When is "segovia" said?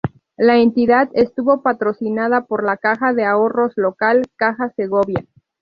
4.75-5.23